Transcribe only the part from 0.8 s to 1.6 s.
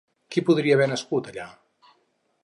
nascut allà?